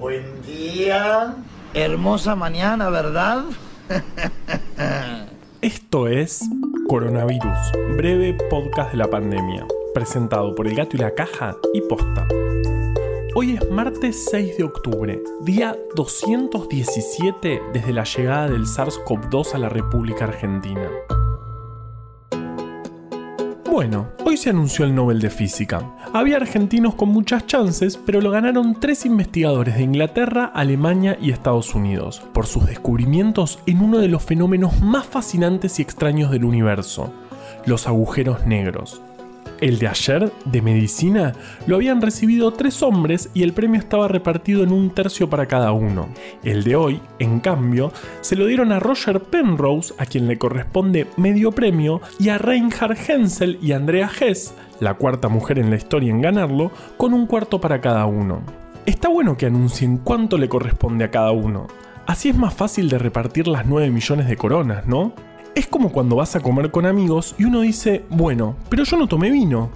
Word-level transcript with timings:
Buen 0.00 0.40
día. 0.40 1.36
Hermosa 1.74 2.34
mañana, 2.34 2.88
¿verdad? 2.88 3.44
Esto 5.60 6.08
es 6.08 6.40
Coronavirus, 6.88 7.58
breve 7.98 8.32
podcast 8.48 8.92
de 8.92 8.96
la 8.96 9.10
pandemia, 9.10 9.66
presentado 9.92 10.54
por 10.54 10.68
El 10.68 10.74
Gato 10.74 10.96
y 10.96 11.00
la 11.00 11.10
Caja 11.10 11.54
y 11.74 11.82
Posta. 11.82 12.26
Hoy 13.34 13.58
es 13.60 13.70
martes 13.70 14.26
6 14.30 14.56
de 14.56 14.64
octubre, 14.64 15.22
día 15.42 15.76
217 15.94 17.60
desde 17.74 17.92
la 17.92 18.04
llegada 18.04 18.48
del 18.48 18.64
SARS-CoV-2 18.64 19.52
a 19.52 19.58
la 19.58 19.68
República 19.68 20.24
Argentina. 20.24 20.88
Bueno, 23.70 24.08
hoy 24.24 24.36
se 24.36 24.50
anunció 24.50 24.84
el 24.84 24.96
Nobel 24.96 25.20
de 25.20 25.30
Física. 25.30 25.80
Había 26.12 26.38
argentinos 26.38 26.96
con 26.96 27.10
muchas 27.10 27.46
chances, 27.46 27.96
pero 27.96 28.20
lo 28.20 28.32
ganaron 28.32 28.74
tres 28.80 29.06
investigadores 29.06 29.76
de 29.76 29.82
Inglaterra, 29.84 30.50
Alemania 30.52 31.16
y 31.20 31.30
Estados 31.30 31.72
Unidos, 31.76 32.20
por 32.34 32.46
sus 32.46 32.66
descubrimientos 32.66 33.60
en 33.66 33.80
uno 33.80 33.98
de 33.98 34.08
los 34.08 34.24
fenómenos 34.24 34.80
más 34.80 35.06
fascinantes 35.06 35.78
y 35.78 35.82
extraños 35.82 36.32
del 36.32 36.44
universo, 36.46 37.12
los 37.64 37.86
agujeros 37.86 38.44
negros. 38.44 39.02
El 39.60 39.78
de 39.78 39.88
ayer, 39.88 40.32
de 40.46 40.62
medicina, 40.62 41.34
lo 41.66 41.76
habían 41.76 42.00
recibido 42.00 42.50
tres 42.52 42.82
hombres 42.82 43.28
y 43.34 43.42
el 43.42 43.52
premio 43.52 43.78
estaba 43.78 44.08
repartido 44.08 44.62
en 44.62 44.72
un 44.72 44.90
tercio 44.90 45.28
para 45.28 45.46
cada 45.46 45.72
uno. 45.72 46.08
El 46.42 46.64
de 46.64 46.76
hoy, 46.76 47.02
en 47.18 47.40
cambio, 47.40 47.92
se 48.22 48.36
lo 48.36 48.46
dieron 48.46 48.72
a 48.72 48.80
Roger 48.80 49.20
Penrose, 49.20 49.92
a 49.98 50.06
quien 50.06 50.28
le 50.28 50.38
corresponde 50.38 51.08
medio 51.18 51.52
premio, 51.52 52.00
y 52.18 52.30
a 52.30 52.38
Reinhard 52.38 52.96
Hensel 53.06 53.58
y 53.60 53.72
Andrea 53.72 54.10
Hess, 54.18 54.54
la 54.80 54.94
cuarta 54.94 55.28
mujer 55.28 55.58
en 55.58 55.68
la 55.68 55.76
historia 55.76 56.10
en 56.10 56.22
ganarlo, 56.22 56.72
con 56.96 57.12
un 57.12 57.26
cuarto 57.26 57.60
para 57.60 57.82
cada 57.82 58.06
uno. 58.06 58.42
Está 58.86 59.08
bueno 59.10 59.36
que 59.36 59.44
anuncien 59.44 59.98
cuánto 59.98 60.38
le 60.38 60.48
corresponde 60.48 61.04
a 61.04 61.10
cada 61.10 61.32
uno. 61.32 61.66
Así 62.06 62.30
es 62.30 62.36
más 62.36 62.54
fácil 62.54 62.88
de 62.88 62.98
repartir 62.98 63.46
las 63.46 63.66
9 63.66 63.90
millones 63.90 64.26
de 64.26 64.36
coronas, 64.36 64.86
¿no? 64.86 65.12
Es 65.54 65.66
como 65.66 65.90
cuando 65.90 66.16
vas 66.16 66.36
a 66.36 66.40
comer 66.40 66.70
con 66.70 66.86
amigos 66.86 67.34
y 67.36 67.44
uno 67.44 67.62
dice, 67.62 68.04
bueno, 68.08 68.54
pero 68.68 68.84
yo 68.84 68.96
no 68.96 69.08
tomé 69.08 69.30
vino. 69.30 69.70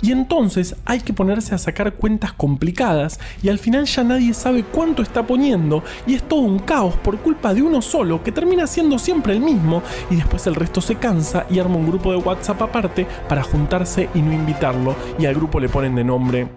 Y 0.00 0.12
entonces 0.12 0.76
hay 0.84 1.00
que 1.00 1.12
ponerse 1.12 1.54
a 1.54 1.58
sacar 1.58 1.94
cuentas 1.94 2.32
complicadas 2.32 3.18
y 3.42 3.48
al 3.48 3.58
final 3.58 3.84
ya 3.86 4.04
nadie 4.04 4.32
sabe 4.32 4.62
cuánto 4.62 5.02
está 5.02 5.26
poniendo 5.26 5.82
y 6.06 6.14
es 6.14 6.22
todo 6.22 6.40
un 6.40 6.60
caos 6.60 6.94
por 6.96 7.18
culpa 7.18 7.52
de 7.52 7.62
uno 7.62 7.82
solo 7.82 8.22
que 8.22 8.30
termina 8.30 8.68
siendo 8.68 8.98
siempre 8.98 9.32
el 9.32 9.40
mismo 9.40 9.82
y 10.08 10.16
después 10.16 10.46
el 10.46 10.54
resto 10.54 10.80
se 10.80 10.96
cansa 10.96 11.46
y 11.50 11.58
arma 11.58 11.76
un 11.76 11.88
grupo 11.88 12.12
de 12.12 12.18
WhatsApp 12.18 12.62
aparte 12.62 13.06
para 13.28 13.42
juntarse 13.42 14.08
y 14.14 14.22
no 14.22 14.32
invitarlo 14.32 14.94
y 15.18 15.26
al 15.26 15.34
grupo 15.34 15.58
le 15.58 15.68
ponen 15.68 15.96
de 15.96 16.04
nombre 16.04 16.48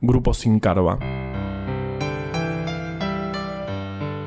Grupo 0.00 0.32
Sin 0.32 0.60
Carva. 0.60 0.98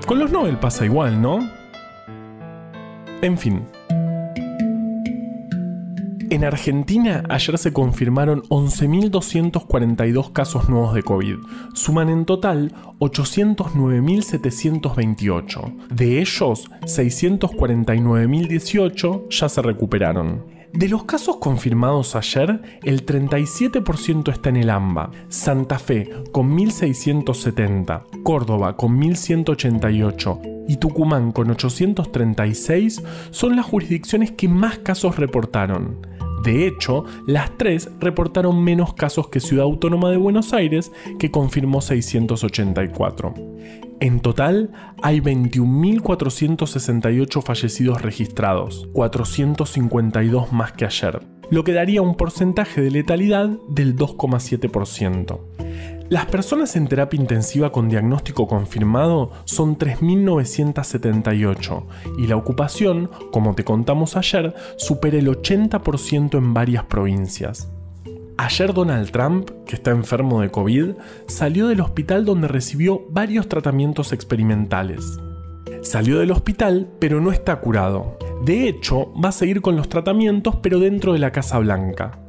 Con 0.05 0.19
los 0.19 0.31
Nobel 0.31 0.57
pasa 0.57 0.85
igual, 0.85 1.21
¿no? 1.21 1.58
En 3.21 3.37
fin. 3.37 3.63
En 6.29 6.45
Argentina 6.45 7.23
ayer 7.27 7.57
se 7.57 7.73
confirmaron 7.73 8.43
11.242 8.43 10.31
casos 10.31 10.69
nuevos 10.69 10.93
de 10.93 11.03
COVID. 11.03 11.35
Suman 11.73 12.07
en 12.09 12.23
total 12.25 12.71
809.728. 12.99 15.87
De 15.87 16.19
ellos, 16.19 16.69
649.018 16.81 19.29
ya 19.29 19.49
se 19.49 19.61
recuperaron. 19.63 20.45
De 20.71 20.87
los 20.87 21.05
casos 21.05 21.37
confirmados 21.37 22.15
ayer, 22.15 22.61
el 22.83 23.03
37% 23.05 24.31
está 24.31 24.49
en 24.49 24.57
el 24.57 24.69
AMBA, 24.69 25.09
Santa 25.27 25.79
Fe 25.79 26.11
con 26.31 26.55
1.670, 26.55 28.03
Córdoba 28.23 28.77
con 28.77 29.01
1.188 29.01 30.58
y 30.69 30.77
Tucumán 30.77 31.31
con 31.31 31.49
836 31.49 33.01
son 33.31 33.55
las 33.55 33.65
jurisdicciones 33.65 34.31
que 34.31 34.47
más 34.47 34.77
casos 34.77 35.15
reportaron. 35.17 36.05
De 36.43 36.67
hecho, 36.67 37.05
las 37.25 37.57
tres 37.57 37.89
reportaron 37.99 38.63
menos 38.63 38.93
casos 38.93 39.29
que 39.29 39.39
Ciudad 39.39 39.65
Autónoma 39.65 40.11
de 40.11 40.17
Buenos 40.17 40.53
Aires, 40.53 40.91
que 41.17 41.31
confirmó 41.31 41.81
684. 41.81 43.33
En 43.99 44.19
total, 44.19 44.69
hay 45.01 45.21
21.468 45.21 47.41
fallecidos 47.41 48.03
registrados, 48.03 48.87
452 48.93 50.53
más 50.53 50.73
que 50.73 50.85
ayer, 50.85 51.19
lo 51.49 51.63
que 51.63 51.73
daría 51.73 52.03
un 52.03 52.13
porcentaje 52.15 52.79
de 52.79 52.91
letalidad 52.91 53.49
del 53.69 53.95
2,7%. 53.95 55.58
Las 56.09 56.25
personas 56.25 56.75
en 56.75 56.87
terapia 56.87 57.19
intensiva 57.19 57.71
con 57.71 57.87
diagnóstico 57.87 58.47
confirmado 58.47 59.29
son 59.45 59.77
3.978 59.77 61.83
y 62.17 62.25
la 62.25 62.35
ocupación, 62.35 63.11
como 63.31 63.53
te 63.53 63.63
contamos 63.63 64.17
ayer, 64.17 64.55
supera 64.77 65.19
el 65.19 65.27
80% 65.27 66.35
en 66.35 66.55
varias 66.55 66.85
provincias. 66.85 67.71
Ayer 68.37 68.73
Donald 68.73 69.11
Trump, 69.11 69.51
que 69.67 69.75
está 69.75 69.91
enfermo 69.91 70.41
de 70.41 70.49
COVID, 70.49 70.93
salió 71.27 71.67
del 71.67 71.81
hospital 71.81 72.25
donde 72.25 72.47
recibió 72.47 73.05
varios 73.11 73.47
tratamientos 73.47 74.11
experimentales. 74.11 75.19
Salió 75.83 76.17
del 76.17 76.31
hospital, 76.31 76.89
pero 76.97 77.21
no 77.21 77.31
está 77.31 77.57
curado. 77.57 78.17
De 78.43 78.67
hecho, 78.67 79.11
va 79.13 79.29
a 79.29 79.33
seguir 79.33 79.61
con 79.61 79.75
los 79.75 79.89
tratamientos, 79.89 80.55
pero 80.57 80.79
dentro 80.79 81.13
de 81.13 81.19
la 81.19 81.31
Casa 81.31 81.59
Blanca. 81.59 82.19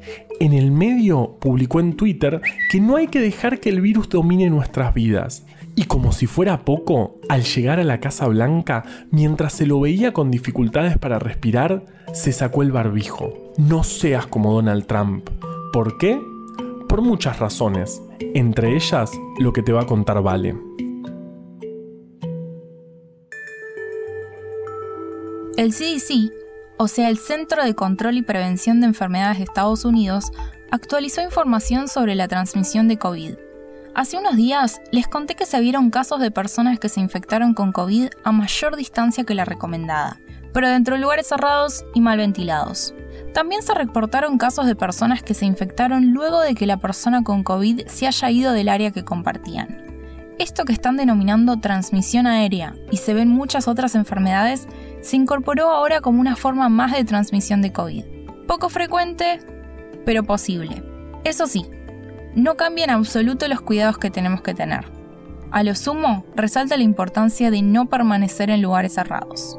En 0.40 0.52
el 0.52 0.72
medio 0.72 1.36
publicó 1.40 1.80
en 1.80 1.96
Twitter 1.96 2.40
que 2.70 2.80
no 2.80 2.96
hay 2.96 3.06
que 3.06 3.20
dejar 3.20 3.60
que 3.60 3.68
el 3.68 3.80
virus 3.80 4.08
domine 4.08 4.50
nuestras 4.50 4.92
vidas. 4.92 5.46
Y 5.76 5.84
como 5.84 6.12
si 6.12 6.26
fuera 6.26 6.64
poco, 6.64 7.20
al 7.28 7.44
llegar 7.44 7.78
a 7.78 7.84
la 7.84 8.00
Casa 8.00 8.26
Blanca, 8.26 8.84
mientras 9.10 9.52
se 9.52 9.66
lo 9.66 9.80
veía 9.80 10.12
con 10.12 10.30
dificultades 10.30 10.98
para 10.98 11.18
respirar, 11.18 11.86
se 12.12 12.32
sacó 12.32 12.62
el 12.62 12.72
barbijo. 12.72 13.32
No 13.56 13.84
seas 13.84 14.26
como 14.26 14.52
Donald 14.52 14.86
Trump. 14.86 15.28
¿Por 15.72 15.96
qué? 15.98 16.20
Por 16.88 17.02
muchas 17.02 17.38
razones, 17.38 18.02
entre 18.34 18.74
ellas 18.74 19.12
lo 19.38 19.52
que 19.52 19.62
te 19.62 19.72
va 19.72 19.82
a 19.82 19.86
contar 19.86 20.20
Vale. 20.22 20.69
El 25.60 25.74
CDC, 25.74 26.32
o 26.78 26.88
sea 26.88 27.10
el 27.10 27.18
Centro 27.18 27.62
de 27.62 27.74
Control 27.74 28.16
y 28.16 28.22
Prevención 28.22 28.80
de 28.80 28.86
Enfermedades 28.86 29.36
de 29.36 29.44
Estados 29.44 29.84
Unidos, 29.84 30.32
actualizó 30.70 31.20
información 31.20 31.86
sobre 31.86 32.14
la 32.14 32.28
transmisión 32.28 32.88
de 32.88 32.96
COVID. 32.96 33.34
Hace 33.94 34.16
unos 34.16 34.36
días 34.36 34.80
les 34.90 35.06
conté 35.06 35.34
que 35.34 35.44
se 35.44 35.60
vieron 35.60 35.90
casos 35.90 36.18
de 36.18 36.30
personas 36.30 36.78
que 36.78 36.88
se 36.88 37.00
infectaron 37.00 37.52
con 37.52 37.72
COVID 37.72 38.08
a 38.24 38.32
mayor 38.32 38.74
distancia 38.74 39.24
que 39.24 39.34
la 39.34 39.44
recomendada, 39.44 40.18
pero 40.54 40.66
dentro 40.66 40.94
de 40.94 41.02
lugares 41.02 41.26
cerrados 41.26 41.84
y 41.92 42.00
mal 42.00 42.16
ventilados. 42.16 42.94
También 43.34 43.60
se 43.60 43.74
reportaron 43.74 44.38
casos 44.38 44.64
de 44.64 44.76
personas 44.76 45.22
que 45.22 45.34
se 45.34 45.44
infectaron 45.44 46.14
luego 46.14 46.40
de 46.40 46.54
que 46.54 46.64
la 46.64 46.78
persona 46.78 47.22
con 47.22 47.44
COVID 47.44 47.86
se 47.86 48.06
haya 48.06 48.30
ido 48.30 48.52
del 48.54 48.70
área 48.70 48.92
que 48.92 49.04
compartían. 49.04 49.90
Esto 50.38 50.64
que 50.64 50.72
están 50.72 50.96
denominando 50.96 51.60
transmisión 51.60 52.26
aérea 52.26 52.74
y 52.90 52.96
se 52.96 53.12
ven 53.12 53.28
muchas 53.28 53.68
otras 53.68 53.94
enfermedades 53.94 54.66
se 55.02 55.16
incorporó 55.16 55.70
ahora 55.70 56.00
como 56.00 56.20
una 56.20 56.36
forma 56.36 56.68
más 56.68 56.92
de 56.92 57.04
transmisión 57.04 57.62
de 57.62 57.72
COVID. 57.72 58.04
Poco 58.46 58.68
frecuente, 58.68 59.40
pero 60.04 60.24
posible. 60.24 60.82
Eso 61.24 61.46
sí, 61.46 61.66
no 62.34 62.56
cambia 62.56 62.84
en 62.84 62.90
absoluto 62.90 63.48
los 63.48 63.60
cuidados 63.60 63.98
que 63.98 64.10
tenemos 64.10 64.42
que 64.42 64.54
tener. 64.54 64.84
A 65.50 65.62
lo 65.62 65.74
sumo, 65.74 66.24
resalta 66.36 66.76
la 66.76 66.84
importancia 66.84 67.50
de 67.50 67.62
no 67.62 67.86
permanecer 67.86 68.50
en 68.50 68.62
lugares 68.62 68.94
cerrados. 68.94 69.58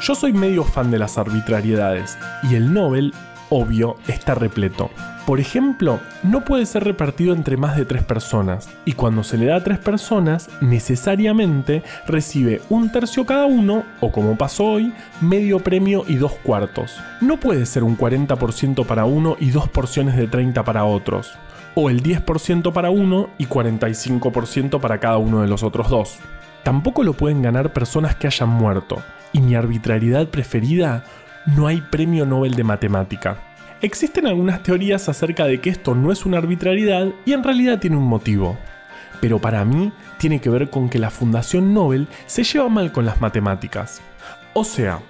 Yo 0.00 0.14
soy 0.16 0.32
medio 0.32 0.64
fan 0.64 0.90
de 0.90 0.98
las 0.98 1.16
arbitrariedades 1.16 2.18
y 2.50 2.56
el 2.56 2.72
Nobel, 2.72 3.14
obvio, 3.52 3.96
está 4.08 4.34
repleto. 4.34 4.90
Por 5.26 5.38
ejemplo, 5.38 6.00
no 6.22 6.42
puede 6.42 6.64
ser 6.64 6.84
repartido 6.84 7.34
entre 7.34 7.58
más 7.58 7.76
de 7.76 7.84
tres 7.84 8.02
personas 8.02 8.70
y 8.86 8.94
cuando 8.94 9.22
se 9.22 9.36
le 9.36 9.46
da 9.46 9.56
a 9.56 9.64
tres 9.64 9.78
personas, 9.78 10.48
necesariamente 10.62 11.82
recibe 12.06 12.62
un 12.70 12.90
tercio 12.90 13.26
cada 13.26 13.44
uno 13.44 13.84
o 14.00 14.10
como 14.10 14.38
pasó 14.38 14.64
hoy, 14.64 14.94
medio 15.20 15.60
premio 15.60 16.04
y 16.08 16.16
dos 16.16 16.32
cuartos. 16.42 16.96
No 17.20 17.38
puede 17.38 17.66
ser 17.66 17.84
un 17.84 17.96
40% 17.96 18.86
para 18.86 19.04
uno 19.04 19.36
y 19.38 19.50
dos 19.50 19.68
porciones 19.68 20.16
de 20.16 20.28
30 20.28 20.64
para 20.64 20.84
otros. 20.84 21.34
O 21.74 21.90
el 21.90 22.02
10% 22.02 22.72
para 22.72 22.90
uno 22.90 23.28
y 23.36 23.46
45% 23.46 24.80
para 24.80 24.98
cada 24.98 25.18
uno 25.18 25.42
de 25.42 25.48
los 25.48 25.62
otros 25.62 25.90
dos. 25.90 26.18
Tampoco 26.62 27.02
lo 27.02 27.12
pueden 27.12 27.42
ganar 27.42 27.72
personas 27.72 28.14
que 28.14 28.28
hayan 28.28 28.48
muerto, 28.48 29.02
y 29.32 29.40
mi 29.40 29.54
arbitrariedad 29.54 30.28
preferida, 30.28 31.04
no 31.46 31.66
hay 31.66 31.80
premio 31.80 32.24
Nobel 32.26 32.54
de 32.54 32.64
Matemática. 32.64 33.36
Existen 33.80 34.26
algunas 34.26 34.62
teorías 34.62 35.08
acerca 35.08 35.44
de 35.44 35.60
que 35.60 35.70
esto 35.70 35.94
no 35.94 36.12
es 36.12 36.24
una 36.24 36.38
arbitrariedad 36.38 37.08
y 37.24 37.32
en 37.32 37.42
realidad 37.42 37.80
tiene 37.80 37.96
un 37.96 38.04
motivo. 38.04 38.56
Pero 39.20 39.40
para 39.40 39.64
mí 39.64 39.92
tiene 40.18 40.40
que 40.40 40.50
ver 40.50 40.70
con 40.70 40.88
que 40.88 40.98
la 40.98 41.10
Fundación 41.10 41.74
Nobel 41.74 42.06
se 42.26 42.44
lleva 42.44 42.68
mal 42.68 42.92
con 42.92 43.04
las 43.04 43.20
matemáticas. 43.20 44.00
O 44.52 44.64
sea, 44.64 45.00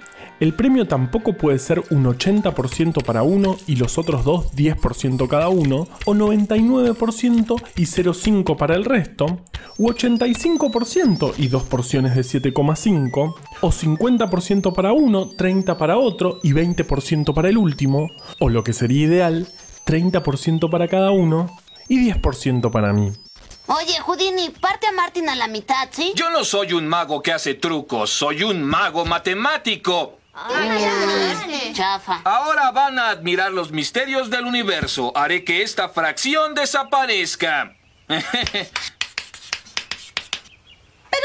El 0.43 0.55
premio 0.55 0.89
tampoco 0.89 1.35
puede 1.35 1.61
ser 1.61 1.85
un 1.91 2.05
80% 2.05 3.05
para 3.05 3.23
uno 3.23 3.57
y 3.69 3.77
los 3.77 3.97
otros 3.97 4.25
dos 4.25 4.53
10% 4.57 5.29
cada 5.29 5.49
uno, 5.49 5.87
o 6.05 6.15
99% 6.15 7.63
y 7.77 7.83
0,5 7.83 8.57
para 8.57 8.75
el 8.75 8.85
resto, 8.85 9.39
u 9.79 9.89
85% 9.91 11.35
y 11.39 11.47
dos 11.47 11.63
porciones 11.63 12.17
de 12.17 12.23
7,5, 12.23 13.37
o 13.61 13.69
50% 13.69 14.75
para 14.75 14.93
uno, 14.93 15.29
30 15.29 15.79
para 15.79 15.97
otro 15.97 16.41
y 16.43 16.51
20% 16.51 17.35
para 17.35 17.49
el 17.49 17.57
último, 17.57 18.09
o 18.41 18.49
lo 18.49 18.65
que 18.65 18.73
sería 18.73 19.07
ideal, 19.07 19.47
30% 19.87 20.69
para 20.69 20.89
cada 20.89 21.13
uno 21.13 21.57
y 21.89 22.11
10% 22.11 22.73
para 22.73 22.93
mí. 22.93 23.13
Oye, 23.69 23.95
Houdini, 24.01 24.51
parte 24.51 24.89
a 24.89 24.93
Martin 24.93 25.29
a 25.29 25.37
la 25.37 25.47
mitad, 25.47 25.89
¿sí? 25.93 26.13
Yo 26.17 26.31
no 26.31 26.43
soy 26.43 26.73
un 26.73 26.89
mago 26.89 27.23
que 27.23 27.31
hace 27.31 27.55
trucos, 27.55 28.11
soy 28.11 28.43
un 28.43 28.61
mago 28.61 29.05
matemático. 29.05 30.19
Mm, 30.35 31.73
chafa. 31.75 32.23
Ahora 32.25 32.71
van 32.71 32.99
a 32.99 33.11
admirar 33.11 33.53
los 33.53 33.71
misterios 33.71 34.31
del 34.31 34.47
universo. 34.47 35.13
Haré 35.15 35.45
que 35.45 35.63
esta 35.63 35.91
fracción 35.91 36.55
desaparezca. 36.55 37.77
Pero 38.09 38.23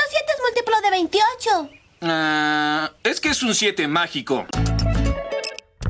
si 0.09 0.15
es 0.17 0.23
múltiplo 0.45 0.81
de 0.81 0.89
28. 0.91 1.69
Ah, 2.01 2.91
es 3.03 3.21
que 3.21 3.29
es 3.29 3.41
un 3.43 3.55
7 3.55 3.87
mágico. 3.87 4.45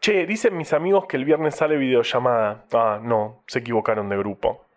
Che, 0.00 0.24
dicen 0.24 0.56
mis 0.56 0.72
amigos 0.72 1.04
que 1.06 1.18
el 1.18 1.26
viernes 1.26 1.56
sale 1.56 1.76
videollamada. 1.76 2.64
Ah, 2.72 3.00
no, 3.02 3.44
se 3.46 3.58
equivocaron 3.58 4.08
de 4.08 4.16
grupo. 4.16 4.69